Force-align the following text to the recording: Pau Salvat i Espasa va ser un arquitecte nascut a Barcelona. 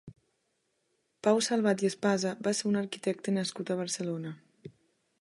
Pau 1.27 1.43
Salvat 1.49 1.85
i 1.85 1.91
Espasa 1.91 2.33
va 2.49 2.57
ser 2.61 2.67
un 2.73 2.83
arquitecte 2.85 3.39
nascut 3.39 3.73
a 3.77 3.81
Barcelona. 3.83 4.35